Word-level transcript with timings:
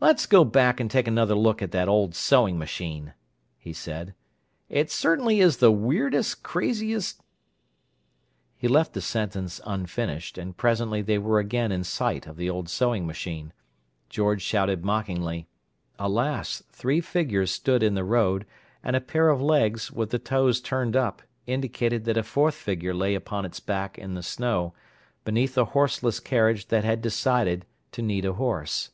"Let's 0.00 0.26
go 0.26 0.44
back 0.44 0.80
and 0.80 0.90
take 0.90 1.06
another 1.06 1.36
look 1.36 1.62
at 1.62 1.70
that 1.70 1.86
old 1.86 2.16
sewing 2.16 2.58
machine," 2.58 3.14
he 3.56 3.72
said. 3.72 4.12
"It 4.68 4.90
certainly 4.90 5.38
is 5.38 5.58
the 5.58 5.70
weirdest, 5.70 6.42
craziest—" 6.42 7.22
He 8.56 8.66
left 8.66 8.92
the 8.92 9.00
sentence 9.00 9.60
unfinished, 9.64 10.36
and 10.36 10.56
presently 10.56 11.00
they 11.00 11.16
were 11.16 11.38
again 11.38 11.70
in 11.70 11.84
sight 11.84 12.26
of 12.26 12.36
the 12.36 12.50
old 12.50 12.68
sewing 12.68 13.06
machine. 13.06 13.52
George 14.08 14.42
shouted 14.42 14.84
mockingly. 14.84 15.46
Alas! 15.96 16.64
three 16.72 17.00
figures 17.00 17.52
stood 17.52 17.84
in 17.84 17.94
the 17.94 18.02
road, 18.02 18.44
and 18.82 18.96
a 18.96 19.00
pair 19.00 19.28
of 19.28 19.40
legs, 19.40 19.92
with 19.92 20.10
the 20.10 20.18
toes 20.18 20.60
turned 20.60 20.96
up, 20.96 21.22
indicated 21.46 22.02
that 22.06 22.16
a 22.18 22.24
fourth 22.24 22.56
figure 22.56 22.92
lay 22.94 23.14
upon 23.14 23.44
its 23.44 23.60
back 23.60 23.96
in 23.96 24.14
the 24.14 24.24
snow, 24.24 24.74
beneath 25.24 25.56
a 25.56 25.66
horseless 25.66 26.18
carriage 26.18 26.66
that 26.66 26.82
had 26.82 27.00
decided 27.00 27.64
to 27.92 28.02
need 28.02 28.24
a 28.24 28.32
horse. 28.32 28.90